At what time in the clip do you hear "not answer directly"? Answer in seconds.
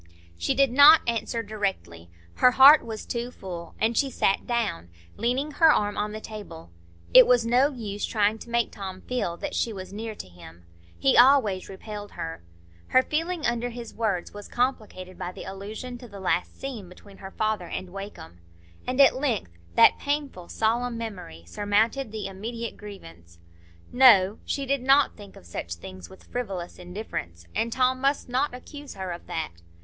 0.71-2.09